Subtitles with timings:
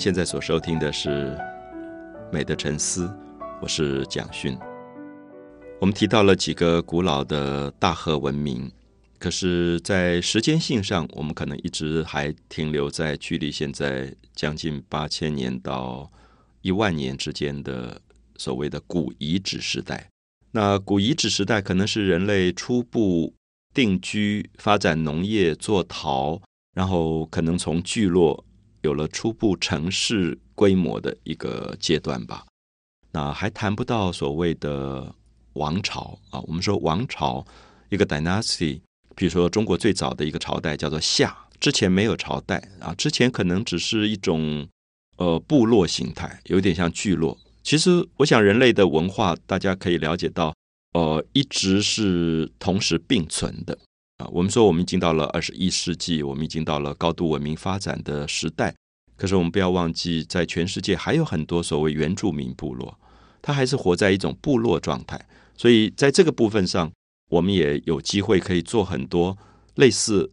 [0.00, 1.36] 现在所收听的是
[2.32, 3.06] 《美的沉思》，
[3.60, 4.56] 我是蒋勋。
[5.78, 8.72] 我们提到了几个古老的大河文明，
[9.18, 16.10] 可是，在时间性上，我们可能一直还停留在距离现在将近八千年到
[16.62, 18.00] 一万年之间的
[18.38, 20.08] 所谓的古遗址时代。
[20.52, 23.34] 那古遗址时代可能是人类初步
[23.74, 26.40] 定居、发展农业、做陶，
[26.74, 28.42] 然后可能从聚落
[28.82, 32.44] 有了初步城市规模的一个阶段吧。
[33.12, 35.14] 那还谈不到所谓的
[35.54, 36.40] 王朝啊。
[36.40, 37.44] 我们说王朝
[37.88, 38.80] 一个 dynasty，
[39.14, 44.68] 比如说中国最早的一个朝代叫做夏，之前没有朝代啊，之前可能只是一种
[45.16, 47.36] 呃部落形态，有点像聚落。
[47.62, 50.54] 其实，我想人类的文化，大家可以了解到，
[50.94, 53.76] 呃，一直是同时并存的
[54.20, 54.28] 啊。
[54.30, 58.74] 我们说，我们已经到了二十一世纪，我们已经到了高度文明发展的时代。
[59.16, 62.98] 可是，我们不要忘记，在全世界还有很多所谓原住民部落，
[63.42, 65.20] 它还是活在一种部落状态。
[65.56, 66.92] 所以，在这个部分上，
[67.30, 69.36] 我们也有机会可以做很多
[69.74, 70.30] 类似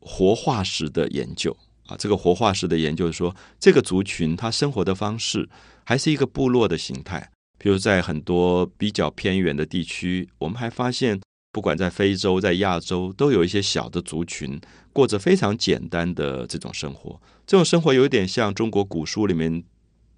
[0.00, 1.96] 活化石的研究啊。
[1.96, 5.48] 这个活化石的研究是说，这个族群它生活的方式。
[5.86, 11.20] 还是一个部落的形态，比如在很多比较偏远的地区，我们还发现，
[11.54, 14.60] 不管在非洲、在亚洲，都有一些小的族群
[14.92, 17.20] 过着非常简单的这种生活。
[17.46, 19.62] 这种生活有点像中国古书里面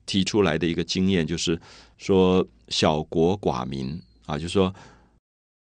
[0.07, 1.61] 提出来的一个经验，就是
[1.99, 4.75] 说小国寡民啊，就是说，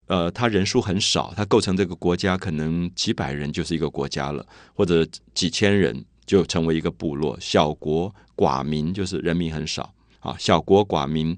[0.06, 4.46] 呃，他人数很少，他构成这个国家可能几百人就是一个国家了，
[4.76, 5.04] 或者
[5.34, 6.06] 几千人。
[6.26, 10.34] 就成为一个部落，小国寡民，就是人民很少啊。
[10.40, 11.36] 小国寡民，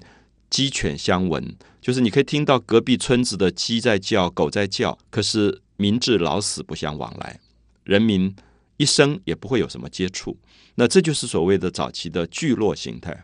[0.56, 7.38] 鸡犬相闻，就是你可以听到隔壁村子的鸡在叫，狗在叫，可是民至老死不相往来，
[7.84, 8.34] 人民
[8.78, 10.34] 一生也不会有什么接触。
[10.76, 13.22] 那这就是所谓的早期的聚落形态。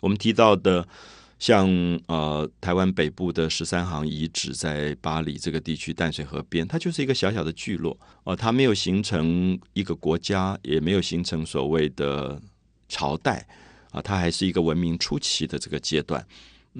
[0.00, 0.86] 我们提到的。
[1.40, 1.68] 像
[2.08, 12.42] 呃台湾北部的十三行遗址，在巴黎这个地区淡水河边，它就是一个小小的聚落哦，它没有形成一个国家，也没有形成所谓的
[12.88, 13.46] 朝代
[13.92, 16.26] 啊，它还是一个文明初期的这个阶段。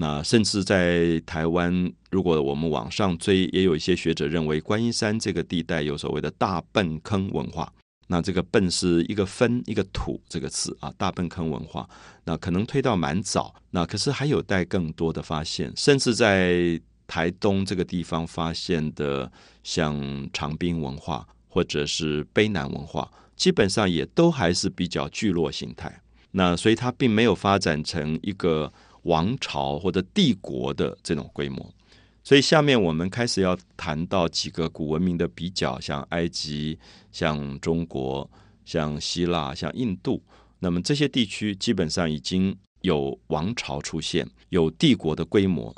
[0.01, 7.73] 那甚至在台湾，如果我们往上追，也有一些学者认为，观音山这个地带有所谓的大笨坑文化。
[8.07, 11.87] 那这个“笨”是一个“分”一个“土”这个词啊，大粪坑文化，
[12.25, 13.53] 那可能推到蛮早。
[13.73, 19.31] 那可是还有待更多的发现，甚至在台东这个地方发现的，
[19.65, 26.01] 像长滨文化或者是卑南文化，基本上也都还是比较聚落形态。
[26.31, 28.73] 那所以它并没有发展成一个
[29.09, 31.75] 王朝或者帝国的这种规模。
[32.23, 36.79] 所以下面我们开始要谈到几个古文明的比较，像埃及、
[37.11, 38.31] 像中国、
[38.65, 40.23] 像希腊、像印度。
[40.61, 45.75] 那么这些地区基本上已经有王朝出现，有帝国的规模，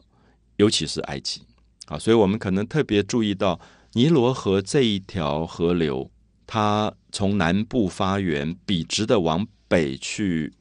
[0.56, 1.42] 尤其是埃及。
[1.86, 3.60] 啊，所以我们可能特别注意到
[3.92, 6.10] 尼罗河这一条河流，
[6.46, 10.52] 它从南部发源，笔直的往北去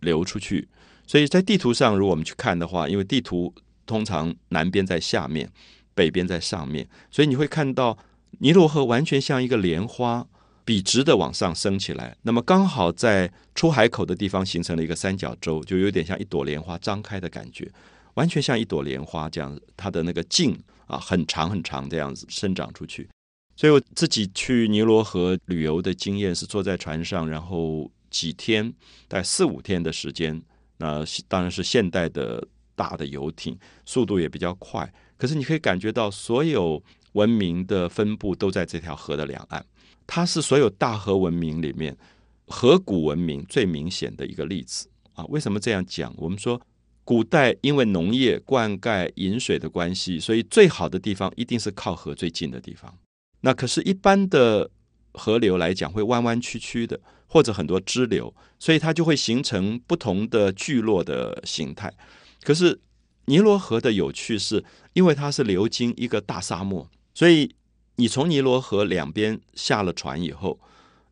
[0.00, 0.68] 流出去。
[1.08, 3.52] 所以在地图上，如果我们去看的话，因为地图。
[3.88, 5.50] 通常南边在下面，
[5.94, 7.96] 北边在上面，所以你会看到
[8.40, 10.26] 尼罗河完全像一个莲花，
[10.62, 12.14] 笔直的往上升起来。
[12.20, 17.66] 那么刚好在出海口的地方形成了一个三角洲，就有点像一朵莲花张开的感觉，
[18.12, 20.54] 完全像一朵莲花这样，它的那个茎
[20.86, 23.08] 啊很长很长这样子生长出去。
[23.56, 28.70] 所以我自己去尼罗河旅游的经验是坐在船上，然后几天，
[29.08, 30.42] 大概四五天的时间，
[30.78, 32.46] 那当然是现代的。
[32.78, 36.80] 大的游艇速度也比较快，可是你可以感觉到所有
[37.14, 39.66] 文明的分布都在这条河的两岸。
[40.06, 41.98] 它是所有大河文明里面
[42.46, 45.24] 河谷文明最明显的一个例子啊！
[45.24, 46.14] 为什么这样讲？
[46.16, 46.62] 我们说
[47.02, 52.96] 古代因为农业、灌溉、饮水的关系，所以最好的地方一定是靠河最近的地方。
[53.40, 54.70] 那可是，一般的
[55.18, 61.92] 河流来讲会弯弯曲曲的，或者很多支流，所以它就会形成不同的聚落的形态。
[62.42, 62.80] 可是
[63.24, 67.54] 尼罗河的有趣是，因为它是流经一个大沙漠，所以
[67.96, 70.58] 你从尼罗河两边下了船以后，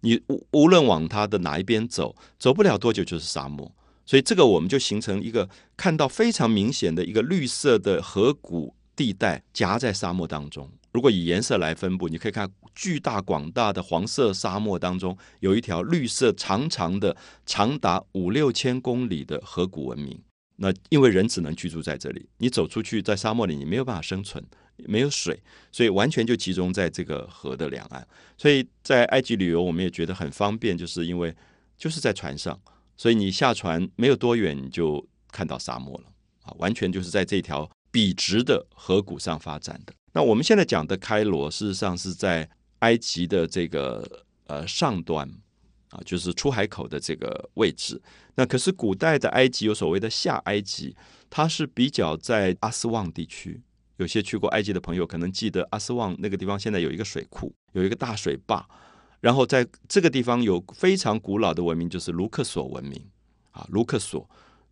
[0.00, 3.70] 你无无论往它的哪一边走，走不了多久就是沙漠。
[4.06, 10.69] 所以这个我们就形成一个看到非常明显的一个绿色的河谷地带夹在沙漠当中。
[10.93, 17.14] 如果以颜色来分布，你可以看巨大广大的黄色沙漠当中有一条绿色长长的、
[17.44, 20.19] 长达五六千公里的河谷文明。
[20.56, 24.43] 那因为人只能居住在这里，你走出去在沙漠里，你没有办法生存，
[24.87, 25.38] 没有水，
[25.70, 28.08] 所以完全就集中在这个河的两岸。
[28.38, 31.37] 所以在埃及旅游，我们也觉得很方便，就是因为
[31.76, 32.58] 就是在船上，
[32.96, 36.04] 所以你下船没有多远，你就看到沙漠了
[36.44, 36.54] 啊！
[36.56, 39.94] 完全就是在这条笔直的河谷上发展的。
[40.12, 42.46] 那我们现在讲的开罗，事实上是在
[42.81, 44.06] 埃及的这个
[44.48, 45.26] 呃上端
[45.88, 47.98] 啊，就是出海口的这个位置。
[48.34, 50.94] 那可是古代的埃及有所谓的下埃及，
[51.31, 53.62] 它是比较在阿斯旺地区。
[53.96, 58.69] 有些去过埃及的朋友可能记得阿斯旺那个地方，现在有一个水库，有一个大水坝。
[59.20, 63.02] 然后在这个地方有非常古老的文明，就是卢克索文明
[63.52, 64.28] 啊，卢克索。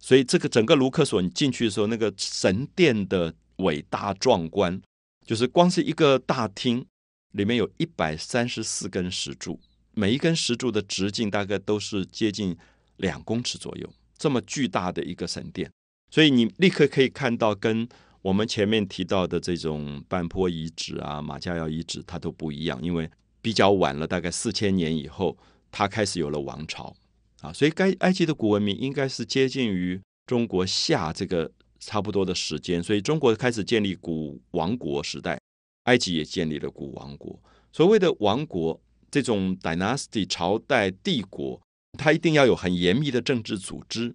[0.06, 4.78] 所以这个整个卢克索，你进去的时候，那个神殿的伟大壮观，
[5.26, 6.84] 就是光是一个大厅，
[7.30, 9.58] 里面有一百三十四根石柱，
[9.92, 12.54] 每一根石柱的直径大概都是接近
[12.98, 15.70] 两公尺左右，这么巨大的一个神殿。
[16.10, 17.88] 所以你立刻可以看到，跟
[18.20, 23.10] 我们前面提到的这种半坡遗址啊、马加窑遗址，它都不一样，因为。
[23.40, 25.36] 比较晚了，大概四千年以后，
[25.70, 26.96] 它开始有了王朝
[27.44, 35.38] 啊，所以该埃及的古文明应该是接近于中国夏这个差不多的时间，所以中国开始建立古王国时代，
[35.82, 37.38] 埃及也建立了古王国。
[37.70, 38.81] 所谓的王国，
[39.11, 41.61] 这种 dynasty 朝代帝国，
[41.99, 44.14] 它一定要有很严密的政治组织，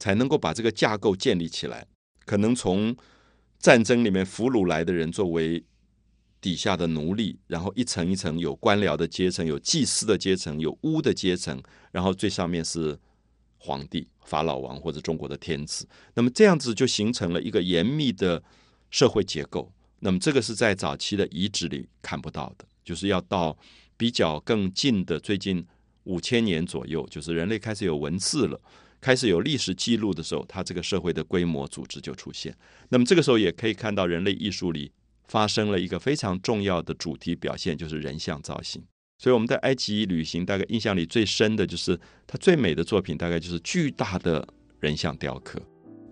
[0.00, 1.86] 才能够把这个架构建立起来。
[2.26, 2.96] 可能从
[3.60, 5.64] 战争里面俘虏来的人作为。
[6.44, 11.58] 底下的奴隶，然后一层一层有官僚的阶层，有祭司的阶层，有巫的阶层，
[11.90, 12.98] 然后最上面是
[13.56, 15.88] 皇帝、法老王或者中国的天子。
[16.12, 18.42] 那么这样子就形成了一个严密的
[18.90, 19.72] 社会结构。
[20.00, 23.56] 那么这个是在早期的遗址里看不到的，就是要到
[23.96, 25.66] 比较更近的最近
[26.02, 28.60] 五千年左右，就是人类开始有文字了，
[29.00, 32.54] 开始有历史记录的时候，它这个社会的规模组织就出现。
[32.90, 34.92] 那么这个时候也可以看到人类艺术里。
[35.26, 38.82] 发生了一个非常重要的主题表现，就是人像造型。
[39.18, 44.46] 所以我们在埃及旅行，大概印象里最深的就是它最美的作品，大概就是巨大的
[44.80, 45.60] 人像雕刻。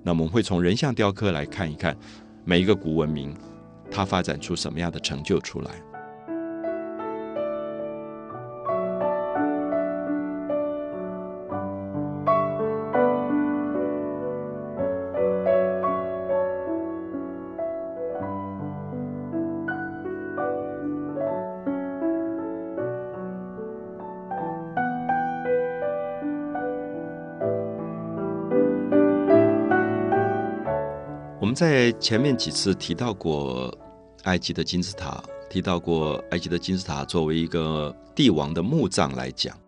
[0.03, 1.97] 那我们会从人像雕刻来看一看
[2.45, 3.37] 每一个古文明，
[3.91, 5.92] 它发展出什么样的成就出来。
[31.55, 33.77] 在前面几次提到过
[34.25, 39.59] 埃及的金字塔，提到过埃及的金字塔作为一个帝王的墓葬来讲，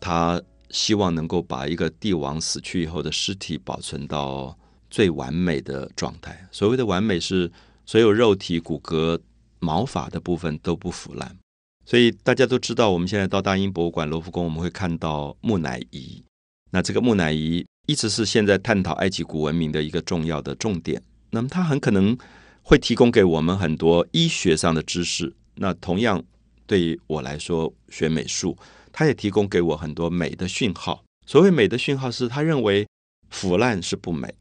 [0.00, 4.56] 他希望能够把一个帝王死去以后的尸体保存到
[4.88, 6.48] 最完美的状态。
[6.50, 7.50] 所谓的完美是
[7.84, 9.20] 所有肉体、骨骼、
[9.58, 11.36] 毛发的部分都不腐烂。
[11.84, 16.22] 所以大家都知道，我们现在到大英博物馆、罗浮宫，我们会看到木乃伊。
[16.70, 17.66] 那这个木乃伊。
[17.86, 21.02] 一直是现在探讨埃及古文明的一个重要的重点。
[21.30, 22.16] 那么，它很可能
[22.62, 25.32] 会提供给我们很多医学上的知识。
[25.54, 26.22] 那同样，
[26.66, 28.56] 对于我来说，学美术，
[28.92, 31.02] 它也提供给我很多美的讯号。
[31.26, 32.86] 所谓美的讯号，是他认为
[33.30, 34.32] 腐烂是不美，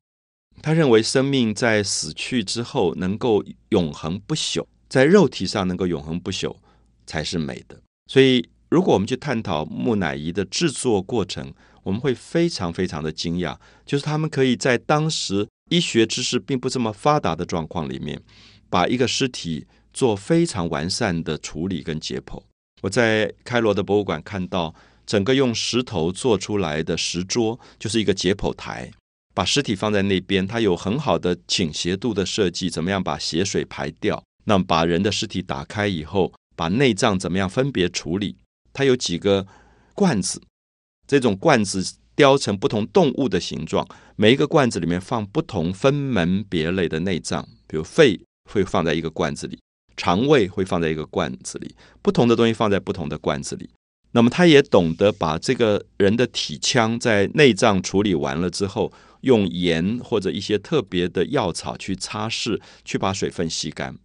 [0.62, 6.56] 他认为生命在死去之后能够永恒不朽，在肉体上能够永恒不朽
[7.08, 7.82] 才是美的。
[8.12, 11.52] 所以，如果我们去探讨木乃伊的制作过程，
[11.86, 18.20] 我们会非常非常的惊讶，就是他们可以在当时医学知识并不这么发达的状况里面，
[18.72, 22.42] 把一个尸体做非常完善的处理跟解剖。
[22.82, 24.74] 我在开罗的博物馆看到，
[25.06, 28.92] 整个用石头做出来的石桌，就是一个解剖台，
[29.36, 34.24] 把尸体放在那边，它有很好的倾斜度的设计，怎么样把血水排掉？
[34.46, 38.38] 那么把人的尸体打开以后，把内脏怎么样分别处理？
[38.74, 39.46] 它有几个
[39.94, 40.42] 罐子。
[41.08, 48.20] 这种罐子雕成不同动物的形状，每一个罐子里面放不同分门别类的内脏，比如肺
[48.50, 49.60] 会放在一个罐子里，
[49.98, 53.70] 肠胃会放在一个罐子里，不同的东西放在不同的罐子里。
[54.12, 63.98] 那么他也懂得把这个人的体腔在内脏处理完了之后，用盐或者一些特别的药草去擦拭，去把水分吸干，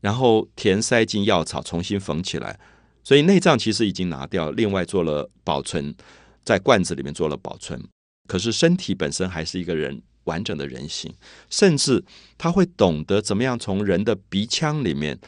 [0.00, 2.60] 然后填塞进药草，重新缝起来。
[3.02, 5.96] 所以内脏其实已经拿掉，另外做了保存。
[6.44, 7.82] 在罐子里面做了保存，
[8.28, 11.14] 可是身体本身还是一个人完整的人形，
[11.48, 12.04] 甚至
[12.38, 15.18] 他会懂得怎么样从人的鼻腔里面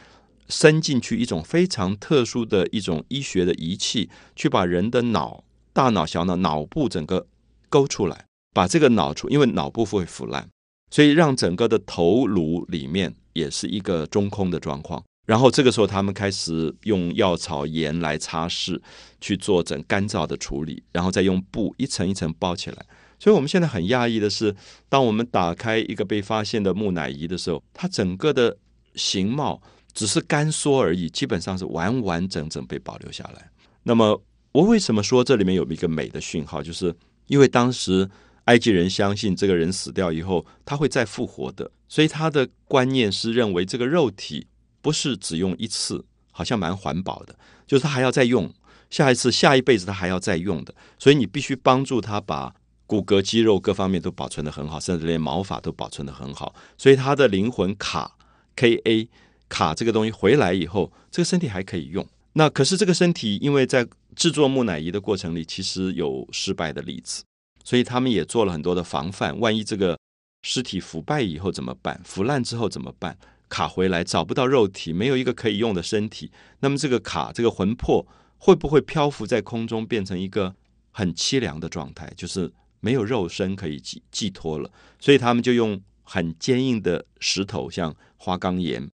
[0.47, 7.27] 伸进去一种非常特殊的一种医学的仪器，去把人的脑、大脑、小脑、脑部整个
[7.69, 10.49] 勾出来，把这个脑出，因为脑部会腐烂，
[10.91, 18.77] 所以让整个的头颅里面也是一个中空的状况，然后这个时候，他们开始用药草、盐来擦拭，
[19.21, 22.85] 去做整干燥的处理，然后再用布一层一层包起来。
[23.17, 24.53] 所以，我们现在很讶异的是，
[24.89, 28.57] 当我们打开一个被发现的木乃伊的时候，它整个的
[28.95, 29.61] 形貌
[29.93, 33.49] 只是干缩而已，基本上是完完整整被保留下来。
[33.83, 36.61] 那么，我为什么说这里面有一个美的讯号？
[36.61, 36.93] 就是
[37.27, 38.09] 因为当时
[38.45, 44.47] 埃及人相信这个人死掉以后他会再复活的，所以他的观念是认为这个肉体。
[44.83, 47.35] 不是只用一次，好像蛮环保的，
[47.65, 48.53] 就是他还要再用，
[48.89, 52.53] 下一次、下一辈子他还要再用的，所以你必须帮助他把
[52.85, 58.17] 骨骼、肌肉各方面都保存的很好，甚至连毛发都保存的很好，所以他的灵魂卡
[58.57, 59.09] K A
[59.47, 62.05] 卡这个东西回来以后，这个身体还可以用。
[62.33, 67.23] 那可是这个身体，因为在制作木乃伊的过程里，其实有失败的例子，
[67.63, 69.39] 所以他们也做了很多的防范。
[69.39, 69.97] 万一这个
[70.41, 72.01] 尸体腐败以后怎么办？
[72.03, 73.17] 腐烂之后怎么办？
[73.53, 76.31] 卡回来找不到肉体，没有一个可以用的身体，
[76.61, 78.03] 那么这个卡这个魂魄
[78.39, 80.55] 会不会漂浮在空中，变成一个
[80.89, 82.11] 很凄凉的状态？
[82.17, 88.89] 就是没有肉身可以寄寄托了，所以他们就用很坚硬的石头，像花岗岩，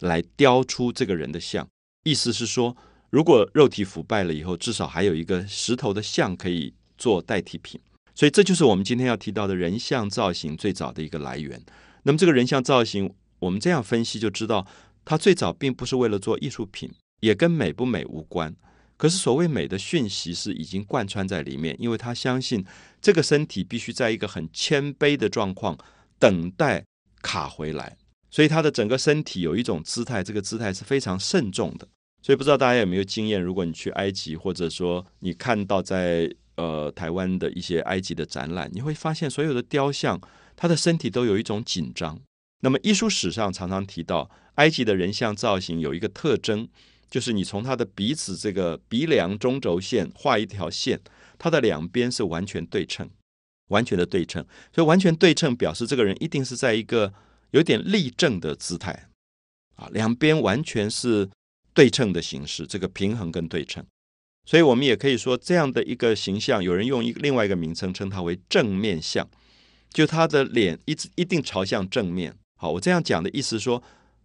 [0.00, 1.64] 来雕出这个人的像。
[2.02, 2.76] 意思是说，
[3.10, 7.80] 如果肉体腐败了以后，至少还有一个石头的像可以做代替品。
[8.16, 11.62] 所以这就是我们今天要提到的人像造型最早的一个来源。
[12.02, 13.14] 那么这个人像造型。
[13.40, 14.66] 我们这样分析就知道，
[15.04, 18.54] 它最早并不是为了做艺术品，也跟美不美无关。
[18.96, 22.62] 可是所谓美的讯息是已经贯穿在里面，因为他相信
[23.00, 25.78] 这个身体必须在一个很谦卑的状况
[26.18, 26.84] 等待
[27.22, 27.96] 卡回来，
[28.30, 31.88] 所以他的整个身体有一种姿态，这个姿态是非常慎重的。
[32.22, 40.20] 所以不知道大家有没有经验，如果你去埃及，或者说你看到在呃台湾的一些埃及的展览，你会发现所有的雕像，
[40.54, 42.20] 他的身体都有一种紧张。
[42.60, 46.68] 那么艺术史上常常提到，埃及的人像造型有一个特征，
[47.10, 51.00] 就是你从他的鼻子这个鼻梁中轴线画一条线，
[51.38, 53.08] 它的两边是完全对称，
[53.68, 54.44] 完全的对称。
[54.74, 57.14] 所以完全对称表示这个人一定是在一个
[57.52, 59.08] 有点立正的姿态，
[59.76, 61.30] 啊，两边完全是
[61.72, 63.84] 对称的形式，这个平衡跟对称。
[64.44, 69.26] 所以我们也可以说，这样的一个形象，有人用一另外一个名称称它为正面像，
[69.90, 72.36] 就他的脸一直一定朝向正面。
[72.60, 73.82] 好，我这样讲的意思说，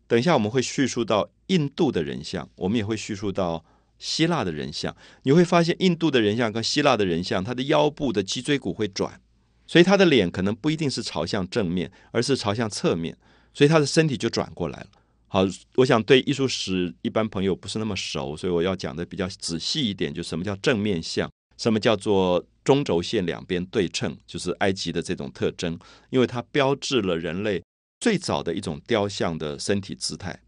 [0.08, 3.64] 等一下我们会叙述到印度的人像，我们也会叙述到
[3.98, 4.94] 希腊的人像。
[5.24, 9.22] 你会发现，印度的人像跟希腊的人像，他的腰部的脊椎骨会转，
[9.66, 13.18] 所以他的脸可能不一定是朝向正面，而是朝向侧面，
[13.54, 14.88] 所以他的身体就转过来了。
[15.30, 27.64] 好，我想对艺术史一般朋友不是那么熟，所以我要讲的比较仔细一点，就什么叫正面像，什么叫做中轴线两边对称，就是埃及的这种特征，因为它标志了人类。
[28.06, 30.40] 最早的一种雕像的身体姿态，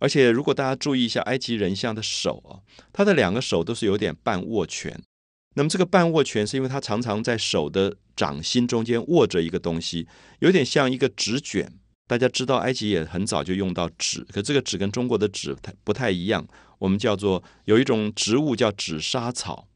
[0.00, 2.58] 而且如果大家注意一下埃及人像的手啊，
[2.92, 5.00] 他的两个手都是有点半握拳。
[5.54, 10.08] 那么这个半握拳是因为他常常在手的掌心中间握着一个东西，
[10.40, 11.72] 有点像一个纸卷。
[12.08, 16.44] 大家知道埃及也很早就用到纸，可这个纸跟中国的纸不太一样，
[16.80, 19.68] 我们叫做有一种植物叫纸莎草。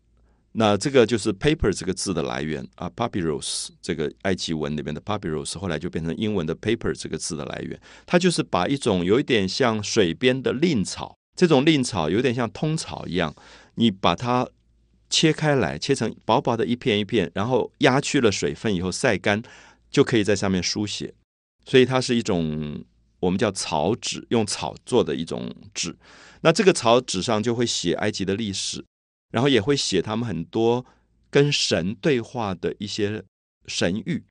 [0.52, 7.80] 那这个就是 paper 这个字的来源啊，papyrus 这个埃及文里面的 papyrus 后来就变成英文的 paper 这个字的来源。
[8.04, 13.33] 它就是把一种有一点像水边的蔺草，这种蔺草有点像通草一样，
[13.76, 14.49] 你把它
[15.09, 19.40] 切开来，切成薄薄的一片一片，然后压去了水分以后晒干，
[19.88, 21.14] 就可以在上面书写。
[21.64, 22.85] 所以它是一种
[23.21, 25.97] 我们叫草纸，用草做的一种纸。
[26.40, 28.85] 那这个草纸上就会写埃及的历史。
[29.30, 30.84] 然后也会写他们很多
[31.30, 33.22] 跟神对话的一些
[33.66, 34.22] 神谕，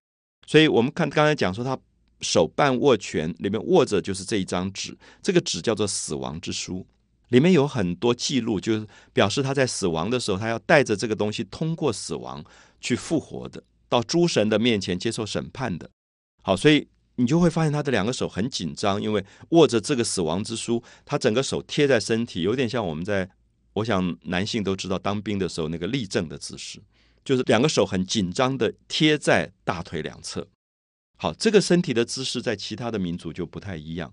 [0.46, 1.80] 所以我们看刚才讲说他
[2.20, 6.86] 手半握拳，里面握着就是这一张纸，这个纸叫做死亡之书，
[7.30, 12.44] 里面有很多记录，就是表示他在死亡的时候，他要带着这个东西通过死亡
[12.82, 15.90] 去复活的，到诸神的面前接受审判的。
[16.44, 23.30] 好，所以你就会发现他的两个手很紧张，因为握着这个死亡之书，他整个手贴在身体，有点像我们在。
[23.74, 26.82] 我想男性都知道，当兵的时候那个立正的姿势，
[27.24, 30.48] 就是两个手很紧张的贴在大腿两侧。
[31.18, 34.12] 好，这个身体的姿势在其他的民族就不太一样。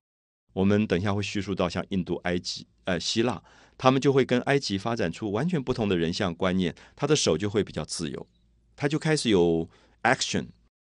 [0.52, 3.42] 我们等一下会叙述到，像印度、埃及、呃希腊，
[3.78, 6.74] 他们就会跟埃及发展出完全不同的人像观念。
[6.94, 8.26] 他的手就会比较自由，
[8.74, 9.68] 他就开始有
[10.02, 10.46] action，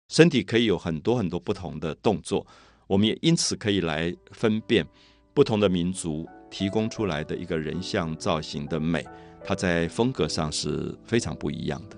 [0.09, 2.45] 身体可以有很多很多不同的动作。
[2.87, 4.85] 我们也因此可以来分辨
[5.33, 6.27] 不同的民族。
[6.51, 9.03] 提供出来的一个人像造型的美，
[9.43, 11.95] 它在风格上是非常不一样的。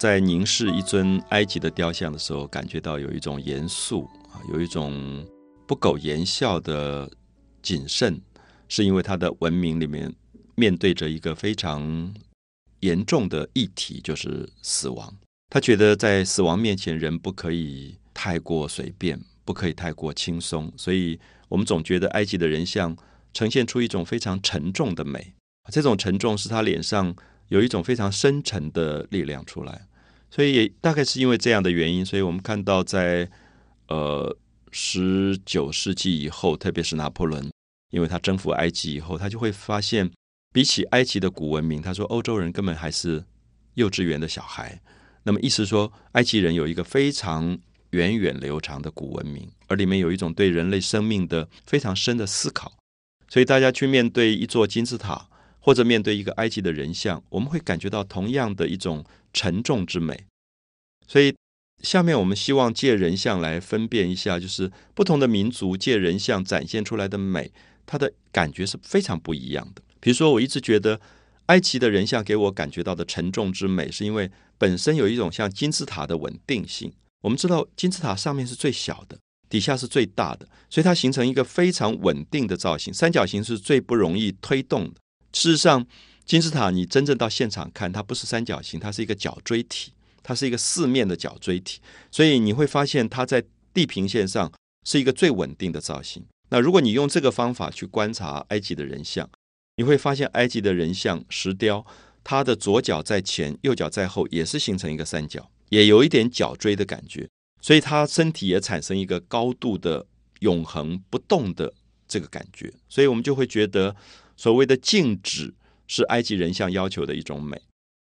[0.00, 5.22] 在凝视一尊埃及的雕像的时候，感觉到有一种严肃啊，有一种
[5.66, 7.10] 不苟言笑的
[7.60, 8.18] 谨慎，
[8.66, 10.10] 是因为他的文明里面
[10.54, 12.14] 面对着一个非常
[12.78, 15.14] 严重的议题，就是死亡。
[15.50, 22.96] 他觉得在死亡面前，人不可以太过随便，不可以太过轻松，所以我们总觉得埃及的人像
[23.34, 25.34] 呈现出一种非常沉重的美。
[25.70, 27.14] 这种沉重是他脸上。
[27.50, 29.84] 有一种非常深沉的力量出来，
[30.30, 33.28] 所以也大概是因为这样的原因，所以我们看到在
[33.88, 34.36] 呃
[34.70, 37.50] 十九世纪以后，特别是拿破仑，
[37.90, 40.08] 因为他征服埃及以后，他就会发现，
[40.52, 43.24] 比起埃及的古文明，他说欧洲人根本还是
[43.74, 44.80] 幼稚园的小孩。
[45.24, 47.58] 那么意思说，埃及人有一个非常
[47.90, 52.72] 源远流长的古文明，而里面有一种对人类生命的非常深的思考，
[53.28, 55.26] 所以大家去面对一座金字塔。
[55.62, 60.26] 或者面对一个埃及的人像，我们会感觉到同样的一种沉重之美。
[61.06, 61.34] 所以，
[61.82, 67.50] 下面我们希望借人像来分辨一下，就是不同的民族借人像展现出来的美，
[67.86, 69.82] 它的感觉是非常不一样的。
[69.98, 71.00] 比如说，我一直觉得
[71.46, 76.92] 埃及的人像给我感觉到的沉重之美，是因为本身有一种像金字塔的稳定性。
[77.22, 79.18] 我们知道，金字塔上面是最小的，
[79.48, 82.94] 底下是最大的，所以它形成一个非常稳定的造型。
[82.94, 85.00] 三角形是最不容易推动的。
[85.32, 85.86] 事实上，
[86.30, 89.90] 金字塔你真正到现场看，它不是三角形，它是一个角锥体，
[90.22, 91.80] 它是一个四面的角锥体。
[92.08, 93.42] 所以你会发现，它在
[93.74, 94.52] 地平线上
[94.86, 96.24] 是一个最稳定的造型。
[96.50, 99.28] 那如果你用这个方法去观察埃及的人像，
[99.74, 101.84] 你会发现埃及的人像石雕，
[102.22, 107.28] 它的左脚在前，右脚在后，也是形成一个三角，也有一点角锥的感觉。
[107.60, 110.06] 所以它身体也产生一个高度的
[110.38, 111.74] 永恒不动的
[112.06, 112.72] 这个感觉。
[112.88, 113.96] 所以我们就会觉得。
[114.36, 115.52] 所谓的静止
[115.90, 117.60] 是埃及人像要求的一种美。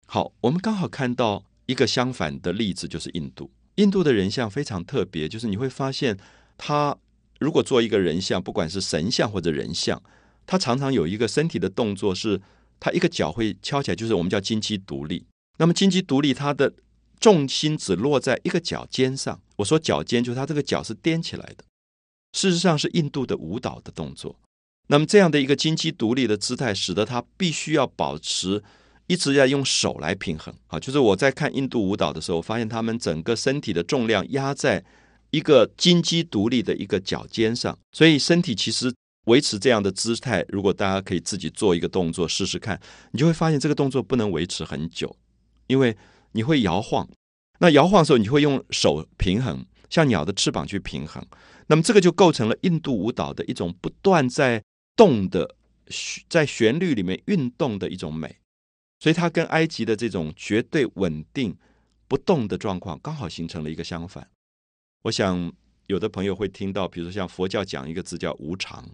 [0.07, 3.51] 好，我们刚好看到一个相反的例子，就是印度。
[3.75, 6.17] 印度的人像非常特别，就是你会发现，
[6.57, 6.97] 他
[7.39, 10.01] 如果做一个人像，不管是神像或者人像，
[10.45, 12.41] 他常常有一个身体的动作，是
[12.79, 15.25] 他一个脚会敲起来，就是我们叫金鸡独立。
[15.57, 16.71] 那么金鸡独立，它的
[17.19, 19.41] 重心只落在一个脚尖上。
[19.57, 21.65] 我说脚尖，就是他这个脚是踮起来的。
[22.31, 24.39] 事实上是印度的舞蹈的动作。
[24.87, 28.61] 那么这样的一个金鸡独立的姿态，使得他必须要保持
[29.07, 30.53] 一直要用手来平衡。
[30.67, 34.83] 好，就是我在看印度舞蹈的时候，发现他们整个身体的重量压在
[35.31, 38.93] 一个金鸡独立的一个脚尖上，所以身体其实
[39.25, 40.45] 维持这样的姿态。
[40.49, 42.79] 如果大家可以自己做一个动作试试看，
[43.11, 45.15] 你就会发现这个动作不能维持很久，
[45.67, 45.95] 因为
[46.33, 47.07] 你会摇晃。
[47.59, 51.25] 那摇晃的时候，你会用手平衡，像鸟的翅膀去平衡。
[51.67, 54.61] 那么这个就构成了印度舞蹈的一种不断在。
[54.95, 55.55] 动的
[56.29, 58.37] 在旋律里面运动的一种美，
[58.99, 61.55] 所以它跟埃及的这种绝对稳定
[62.07, 64.29] 不动的状况，刚好形成了一个相反。
[65.03, 65.51] 我想
[65.87, 68.89] 有的朋友会听到，比如说像佛教讲一个字叫无常，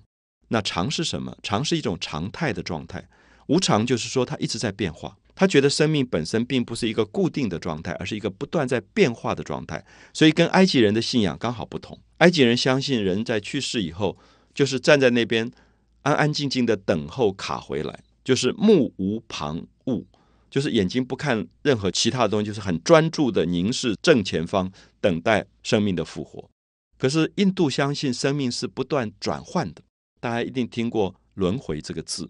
[0.47, 1.37] 那常是什么？
[1.43, 3.07] 常是一种常态的状态，
[3.47, 5.17] 无常就是说它一直在变化。
[5.35, 9.85] 他觉得生命本身并不是一个固定的状态，而是一个不断在变化的状态。
[10.13, 11.97] 所以跟埃及人的信仰刚好不同。
[12.17, 14.17] 埃及人相信人在去世以后，
[14.53, 15.51] 就是站在那边。
[16.01, 20.05] 安安静静的等候卡回来，就是目无旁骛，
[20.49, 26.49] 就是眼睛不看任何其他的东西，就是很专注的凝视正前方，等待生命的复活。
[26.97, 29.81] 可是印度相信生命是不断转换的，
[30.19, 32.29] 大家一定听过轮回这个字，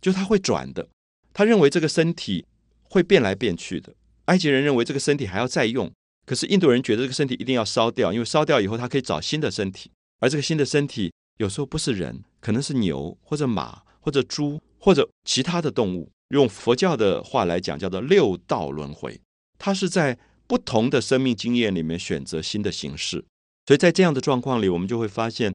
[0.00, 0.88] 就它会转的。
[1.32, 2.44] 他认为这个身体
[2.82, 3.94] 会变来变去的。
[4.26, 5.90] 埃及人认为这个身体还要再用，
[6.26, 12.22] 可是印度人觉得这个身体一定要烧掉，因为烧掉以后他可以找新的身体，而这个新的身体有时候不是人。
[12.40, 19.20] 可能是牛或者马或者猪或者其他的动物，用佛教的话来讲，叫做六道轮回。
[19.58, 23.24] 它是在不同的生命经验里面选择新的形式。
[23.66, 25.52] 所以在这样的状况里，我们就会发现，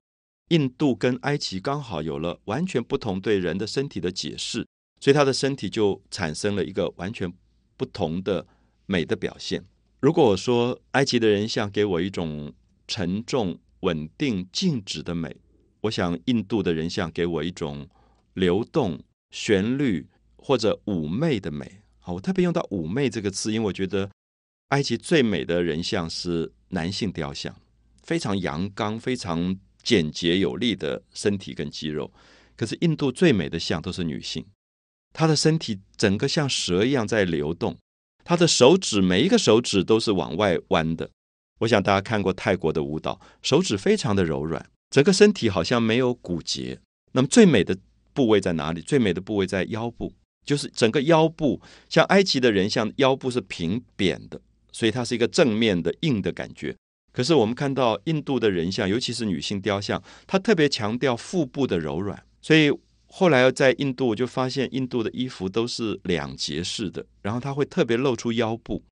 [0.49, 4.67] 印度跟埃及刚好有了完全不同对人的身体的解释，
[4.99, 7.31] 所以他的身体就产生了一个完全
[7.75, 8.45] 不同的
[8.85, 9.65] 美的表现。
[9.99, 12.53] 如果我说埃及的人像给我一种
[12.87, 15.35] 沉重、稳定、静止的美。
[15.83, 17.89] 我想，印度的人像给我一种
[18.35, 21.81] 流动、旋律或者妩媚的美。
[21.99, 24.09] 好，我特别用到“妩媚”这个字，因为我觉得
[24.69, 27.53] 埃及最美的人像是男性雕像，
[28.01, 32.09] 非常阳刚、非常简洁有力的身体跟肌肉。
[32.55, 34.45] 可是印度最美的像都是女性，
[35.11, 37.77] 她的身体整个像蛇一样在流动，
[38.23, 41.09] 她的手指每一个手指都是往外弯的。
[41.59, 44.69] 我想大家看过泰国的舞蹈，手指非常的柔软。
[44.93, 46.79] 整个身体好像没有骨节，
[47.13, 47.75] 那么最美的
[48.13, 48.79] 部位在哪里？
[48.79, 50.13] 最美的部位在腰部，
[50.45, 54.39] 就是整个腰部，像埃及的人像腰部是平扁的，
[54.71, 56.75] 所以它是一个正面的硬的感觉。
[57.11, 62.23] 可是我们看到印度的人像，尤其是女性雕像，它特别强调腹部的柔软。
[62.39, 62.71] 所以
[63.07, 68.83] 后来在印度，我就发现印度的衣服都是两节式的，然后它会特别露出腰部。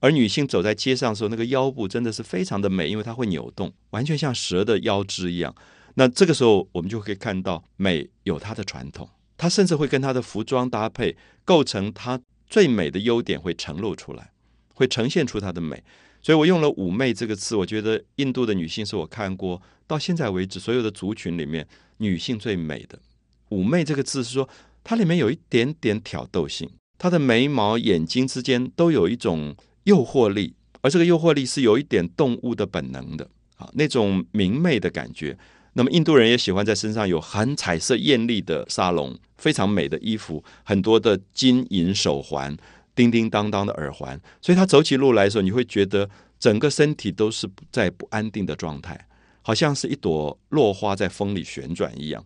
[0.00, 5.54] 而女性走在街上的时候，那个腰部真的是非常的美，因为它会扭动，完全像蛇的腰肢一样。
[5.94, 9.08] 那这个时候，我们就可以看到美有它的传统。
[9.36, 14.30] 它甚至会跟它的服装搭配，构成它最美的优点会呈露出来，
[14.74, 15.82] 会呈现出它的美。
[16.20, 21.66] 所以我用了“妩媚”这个词，我觉得印度的女性是我看过到现在为止所有的族群里面
[21.98, 22.98] 女性最美的。
[23.50, 24.48] “妩媚”这个字是说，
[24.82, 29.54] 它里面有一点点挑逗性，她的眉毛、眼睛之间都有一种
[29.88, 35.36] 诱惑力，而这个诱惑力是有一点动物的本能的啊，那种明媚的感觉。
[35.72, 42.54] 那么印度人也喜欢在身上有很彩色艳丽的沙龙，非常美的衣服，很多的金银手环，
[42.94, 49.08] 叮叮当当的耳环，所以他走起路来的时候，你会觉得整个身体都是在不安定的状态，
[49.40, 52.22] 好像是一朵落花在风里旋转一样。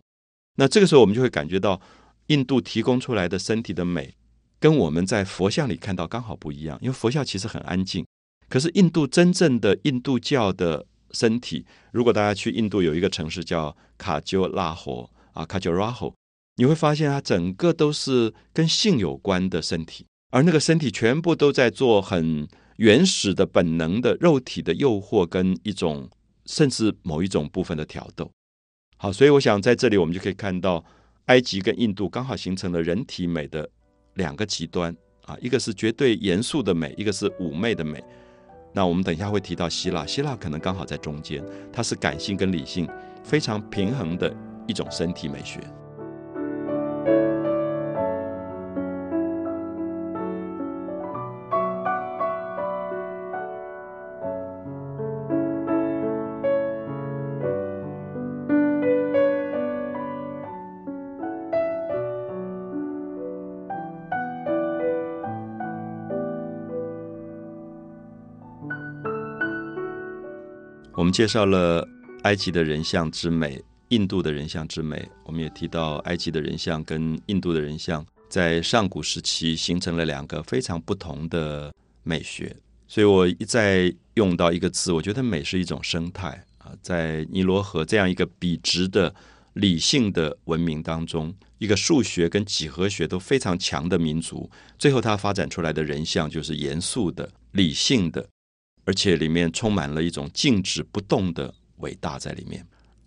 [0.57, 1.79] 那这个时候，我们就会感觉到
[2.27, 4.13] 印度提供出来的身体的美，
[4.63, 8.05] 跟我们在佛像里看到刚好不一样，因为佛像其实很安静，
[8.47, 10.85] 可是印度真正的印度教的。
[11.15, 16.11] 身体，如果大家去印度有一个城市叫卡丘拉霍啊，卡丘拉霍，
[16.55, 22.47] 你会发现它整个都是跟性有关的身体，而那个身体全部都在做很
[22.77, 26.09] 原始的本能的肉体的诱惑跟一种
[26.47, 28.31] 甚至某一种部分的挑逗。
[28.97, 30.83] 好，所以我想在这里我们就可以看到，
[31.25, 33.69] 埃及跟印度刚好形成了人体美的
[34.15, 34.95] 两个极端
[35.25, 38.03] 啊，一个是绝对严肃的美，一个是妩媚的美。
[38.73, 42.87] 那我们等一下会提到希腊，希腊可能刚好在中间，它是感性跟理性
[43.23, 44.35] 非常平衡的
[44.67, 45.59] 一种身体美学。
[71.03, 71.85] 我们介绍了
[72.21, 75.05] 埃及的人像之美，印度的人像之美。
[75.25, 82.55] 我们也提到埃及的人像跟印度的人像在上古时期形成了两个非常不同的美学。
[82.87, 86.71] 所以我一再用到一个字，我觉得美是一种生态啊。
[86.81, 89.13] 在尼罗河这样一个笔直的
[89.55, 98.25] 理性的文明当中，一个数学跟几何学都非常强的民族，最后它发展出来的人像就是严肃的、理性的。
[98.85, 102.65] 而且里面充满了一种静止不动的伟大在里面。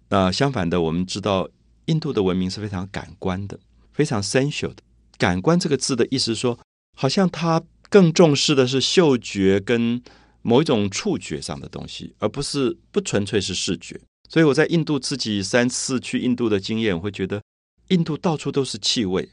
[0.09, 1.49] 那相反的，我们知道
[1.87, 3.59] 印度的文明是非常感官的，
[3.93, 4.77] 非常 sensual 的。
[5.19, 6.59] 感官这个字的意思说，
[6.97, 10.03] 好像它更重视的是嗅觉跟
[10.43, 14.01] 某一种触觉上的东西，而不是不纯粹是视觉。
[14.29, 17.43] 所以我在印度自己三次去印度的经验，我会觉得
[17.89, 19.29] 印度到处都是气味。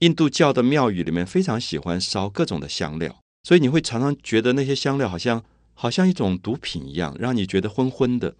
[0.00, 5.44] 印度教的庙宇里面非常喜欢烧各种的香料，所以你会常常觉得那些香料好像。
[5.74, 8.36] 好像一种毒品一样，让你觉得昏昏的。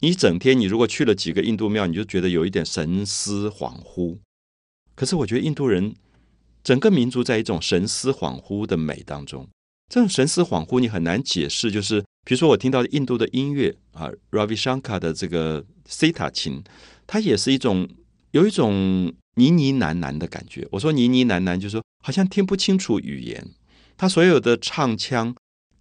[0.00, 4.18] 你整天，你如果去了几个印度庙，你就觉得有一点神思恍惚。
[4.94, 5.94] 可是，我觉得印度人
[6.64, 9.48] 整个民族在一种神思恍惚的美当中，
[9.88, 11.70] 这种神思恍惚你很难解释。
[11.70, 16.62] 就是，比如说，我听到印度的音乐啊，Ravi Shankar 的这个 Sita 琴，
[17.06, 17.88] 它也是一种
[18.32, 20.66] 有一种呢呢喃喃的感觉。
[20.72, 23.52] 我说呢呢喃喃，就是说好像听不清楚语言。
[23.96, 25.32] 他所有的唱腔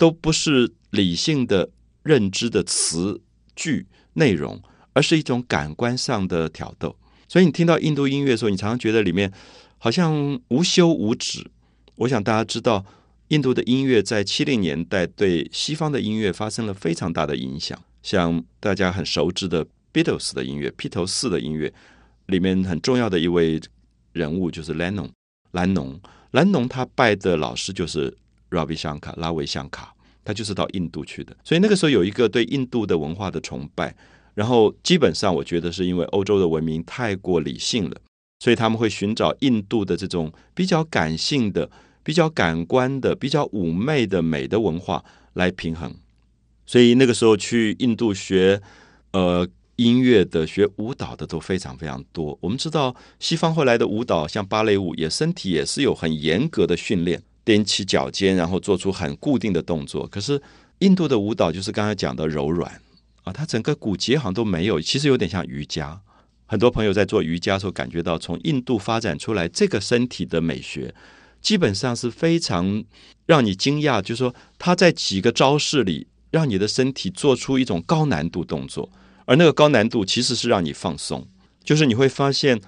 [0.01, 0.73] 都不是。
[0.91, 1.69] 理性的
[2.03, 3.21] 认知的词
[3.55, 4.61] 句内容，
[4.91, 6.93] 而是一种感官上的挑逗。
[7.29, 9.31] 所以你听到印度音乐的时候，你常常觉得里面
[9.77, 11.49] 好像无休无止。
[11.95, 12.83] 我想大家知道，
[13.29, 17.81] 印度的音乐在七零年代对西方的音乐发生了非常大的影响。
[18.03, 21.73] 像大家很熟知的 Beatles 的音乐，披头士的音乐
[22.25, 23.61] 里面很重要的一位
[24.11, 25.11] 人物就是 Lennon（。
[25.51, 25.97] 兰农，
[26.31, 28.13] 兰农他拜的老师就是
[28.51, 29.95] Ravi Shankar 拉维香卡。
[30.23, 33.91] 他就是到印度去的，所以那个时候有一个对印度的文化的崇拜，
[34.35, 37.95] 然后基本上我觉得是因为欧洲的文明太过理性了，
[38.37, 41.67] 所以他们会寻找印度的这种比较感性的、
[42.03, 45.91] 比较感官的、比较妩媚的美的文化来平衡。
[46.67, 48.61] 所以那个时候去印度学
[49.13, 52.37] 呃音乐的、学舞蹈的都非常非常多。
[52.41, 57.23] 我们知道西方后来的舞蹈，像芭蕾舞，也身体也是有很严格的训练。
[57.45, 60.07] 踮起脚尖，然后做出很固定的动作。
[60.07, 60.41] 可是
[60.79, 62.81] 印度的舞蹈就是刚才讲的柔软
[63.23, 66.01] 啊，它整个骨节好像都没有，其实有点像瑜伽，
[66.45, 70.93] 很多朋友在做瑜伽的时候，感觉到从印度发展出来这个身体的美学，
[71.41, 72.83] 基本上是非常
[73.25, 78.89] 让你惊讶，就是说他在几个招式里，让你的身体做出一种高难度动作，
[79.25, 81.27] 而那个高难度其实是让你放松，
[81.63, 82.59] 就是你会发现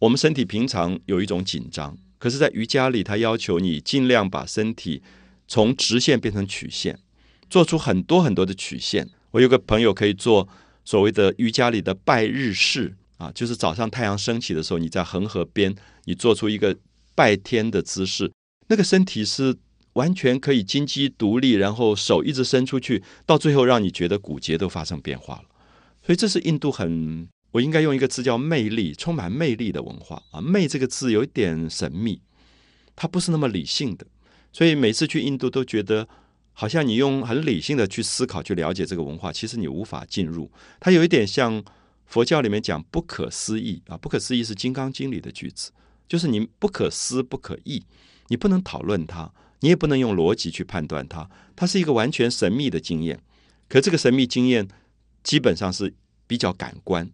[0.00, 5.02] 我们身体平常有一种紧张，可是，在瑜伽里，他要求你尽量把身体
[5.46, 6.98] 从直线变成曲线，
[7.50, 9.06] 做出很多很多的曲线。
[9.32, 10.48] 我有个朋友可以做
[10.86, 12.94] 所谓的瑜伽里的拜日式。
[13.18, 16.74] 啊，就是早上太阳升起的时候，你在恒河边，你做出一个
[17.14, 18.32] 拜天的姿势，
[18.68, 19.54] 那个身体是
[19.92, 25.44] 完全可以金鸡独立，然后手一直伸出去，到最后让你觉得骨节都发生变化了。
[26.06, 30.40] 所以这是印度很，我应该用一个字叫魅力，充满魅力的文化啊。
[30.40, 32.20] 魅这个字有一点神秘，
[32.96, 34.04] 它不是那么理性的，
[34.52, 36.08] 所以每次去印度都觉得，
[36.52, 40.50] 好像你用很理性的去思考、去了解这个文化，其实你无法进入。
[40.80, 41.64] 它有一点像。
[42.06, 45.72] 佛教里面讲不可思议啊，不可思议是《金刚经》里的句子，
[46.06, 47.82] 就是你不可思不可议，
[48.28, 53.18] 你不能讨论它，你也不能用逻辑去判断它，它是一个完全神秘的经验。
[53.70, 54.68] 可这个神秘经验
[55.24, 55.94] 基本上是
[56.26, 57.10] 比较感官，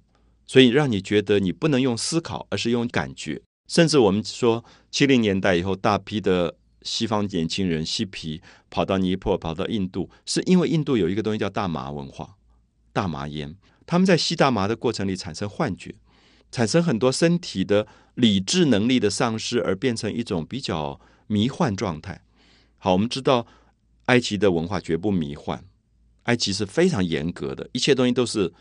[0.50, 3.40] 所以让你觉得你不能用思考，而是用感觉。
[3.68, 12.34] 甚至我们说七零年代以后，大批的西方年轻人嬉皮跑到尼泊尔、跑到印度，是因为印度有一个东西叫大麻文化，
[12.92, 13.54] 大麻烟。
[13.86, 15.94] 他们在吸大麻的过程里产生幻觉，
[16.50, 17.86] 产生很多身体的
[18.16, 22.22] 理智能力的丧失，而变成一种比较迷幻状态。
[22.76, 23.46] 好，我们知道
[24.06, 25.62] 埃及的文化绝不迷幻，
[26.24, 28.52] 埃及是非常严格的，一切东西都是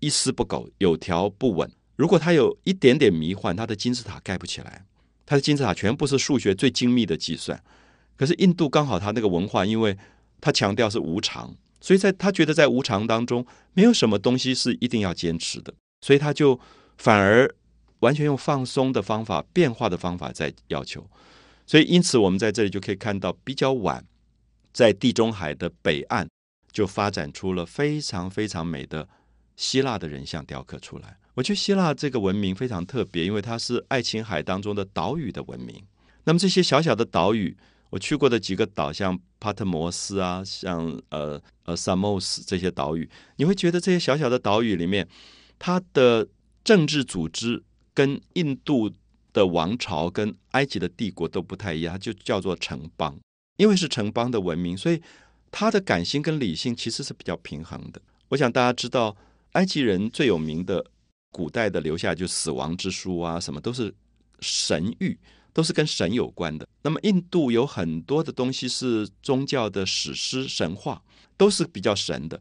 [0.00, 1.70] 一丝不苟、有条不紊。
[1.96, 4.84] 如果他有一点点迷幻，他的金字塔盖不起来，
[5.24, 7.62] 他的金字塔全部是数学最精密的计算。
[8.16, 9.96] 可是印度刚好他那个文化，因为
[10.40, 11.54] 他强调是无常。
[11.80, 16.58] 所以在他觉得在无常当中，没有什么东西是一定要坚持的，所以他就
[16.96, 17.54] 反而
[18.00, 21.08] 完全用放松的方法、变化的方法在要求。
[21.66, 24.04] 所以因此，我们在这里就可以看到，比较晚
[24.72, 26.28] 在地中海的北岸
[26.72, 29.08] 就发展出了非常非常美的
[29.56, 31.18] 希腊的人像雕刻出来。
[31.34, 35.82] 我觉得希腊这个文明非常特别，因为它是爱琴海当中的岛屿的文明。
[36.24, 37.56] 那么这些小小的岛屿。
[37.88, 45.06] 我去过的几个岛，像帕特摩斯啊，像呃呃萨莫斯这些岛屿，你会觉得这些小小的岛屿里面，
[45.56, 46.26] 它的
[46.64, 47.62] 政治组织
[47.94, 48.90] 跟印度
[49.32, 53.16] 的王朝、跟埃及的帝国都不太一样，就叫做城邦。
[53.56, 55.00] 因为是城邦的文明，所以
[55.52, 58.02] 它的感性跟理性其实是比较平衡的。
[58.30, 59.16] 我想大家知道，
[59.56, 60.84] 埃及人最有名的
[61.32, 63.92] 古代的留下就死亡之书啊，什么都是
[64.40, 65.16] 神谕。
[65.56, 66.68] 都是跟神有关的。
[66.82, 71.02] 那么，印度有很多的东西是宗教的史诗、神话，
[71.38, 72.38] 都是比较神的。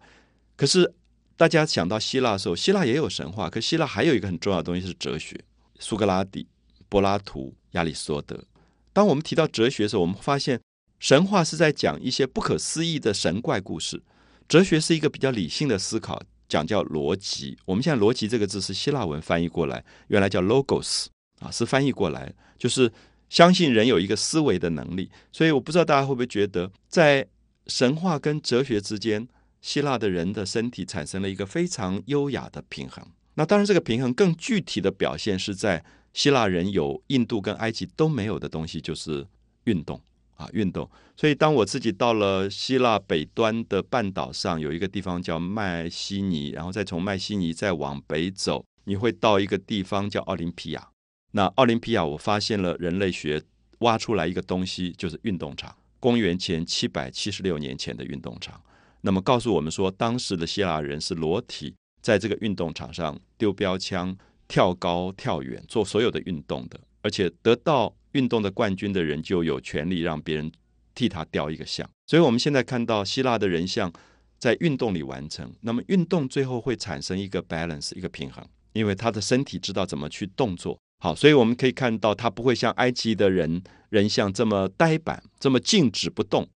[0.58, 0.94] 可是，
[1.38, 5.40] 大家想到希腊的时候，希腊也有神话，可希腊还有一个很重要的东西是哲学。
[5.80, 6.46] 苏格拉底、
[6.90, 8.44] 柏拉图、亚里士多德。
[8.92, 10.60] 当我们提到哲学的时候，我们发现
[11.00, 14.04] 神话是在讲一些不可思议的神怪故事，
[14.50, 17.58] 哲学是一个比较理性的思考，讲叫逻辑。
[17.66, 21.08] 我们现在“逻辑”这个字是希腊文翻译过来，原来叫 logos。
[21.40, 22.90] 啊，是翻译过来，就是
[23.28, 25.12] 相信人有一个思维的能力。
[25.34, 27.28] 所以我不知道大家会不会觉得，在
[27.68, 29.28] 神话跟哲学之间，
[29.62, 33.06] 希腊的人的身体产生了一个非常优雅的平衡。
[33.34, 39.28] 那当然，这个平衡更具体的表现是在希腊人有印度跟埃及都没有的东西，就是
[39.66, 40.00] 运动
[40.36, 40.90] 啊，运动。
[41.18, 50.90] 所以当我自己到了希腊北端的半岛上，有一个地方叫麦西尼，然后再从麦西尼再往北走，你会到一个地方叫奥林匹亚。
[51.32, 53.42] 那奥林匹亚，我发现了人类学
[53.80, 55.76] 挖出来一个东西，就是运动场。
[56.00, 58.62] 公元前七百七十六年前的运动场，
[59.02, 64.16] 那么告诉我们说，当时的希腊人是裸体在这个运动场上丢标枪、
[64.48, 66.80] 跳高、跳远，做所有的运动的。
[67.02, 70.50] 而且得到运动的冠军的人就有权利让别人
[70.96, 71.88] 替他雕一个像。
[72.08, 73.92] 所以我们现在看到希腊的人像
[74.40, 75.54] 在运动里完成。
[75.62, 80.80] 那么运动最后会产生一个 balance，一个平衡，因为他的身体知道怎么去动作。
[81.04, 86.48] 好，所以我们可以看到，他不会像埃及的人人像这么呆板、这么静止不动，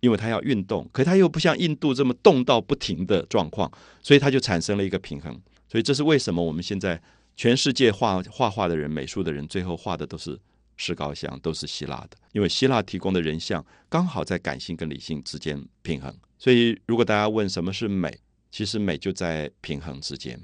[0.00, 0.88] 因为他要运动。
[0.92, 5.38] 可他又不像印度这么动到不停的状况，所以他就产生了一个平衡。
[5.68, 7.00] 所以这是为什么我们现在
[7.36, 10.38] 全世界画画画的人、美术的人，最后画的都是
[10.78, 16.10] 石膏像，都是希腊的，因为希腊提供的人像刚好在感性跟理性之间平衡。
[16.38, 18.16] 所以，如果大家问什么是美，
[18.50, 20.40] 其实美就在平衡之间。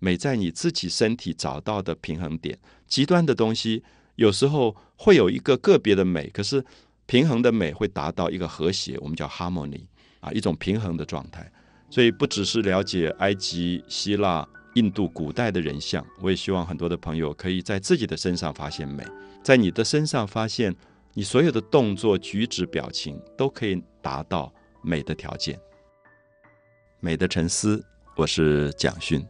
[0.00, 3.82] 美在你自己身体找到的平衡点，极端的东西
[4.16, 6.64] 有时候会有一个个别的美，可是
[7.06, 9.84] 平衡的美会达到一个和谐，我们叫 harmony
[10.20, 11.50] 啊，一种平衡的状态。
[11.90, 16.04] 所以不只是了解埃及、希腊、印度古代的人像。
[16.20, 19.04] 我也希望很多的朋友可以在自己的身上发现美，
[19.42, 20.74] 在你的身上发现
[21.14, 24.52] 你所有的动作、举止、表情都可以达到
[24.82, 25.58] 美的条件。
[27.00, 27.84] 美的沉思，
[28.16, 29.24] 我是蒋勋。